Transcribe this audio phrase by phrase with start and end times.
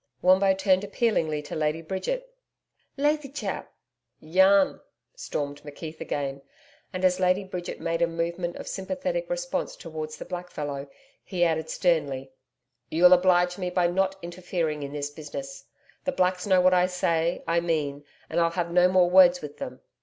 [0.23, 2.33] Wombo turned appealingly to Lady Bridget.
[2.97, 3.67] 'Lathychap!'
[4.19, 4.81] 'YAN,'
[5.13, 6.41] stormed McKeith again,
[6.91, 10.87] and, as Lady Bridget made a movement of sympathetic response towards the black fellow,
[11.23, 12.31] he added sternly:
[12.89, 15.65] 'You'll oblige me by not interfering in this business.
[16.05, 19.39] The Blacks know that what I say, I mean, and I'll have no more words
[19.41, 19.81] with them.'